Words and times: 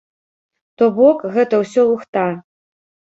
То 0.81 0.87
бок, 0.95 1.25
гэта 1.35 1.59
ўсё 1.65 1.81
лухта. 1.91 2.25